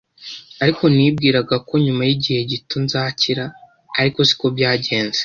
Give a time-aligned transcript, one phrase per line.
[0.63, 3.45] ariko nibwiraga ko nyuma y’igihe gito nzakira
[3.99, 5.19] ariko siko byagenze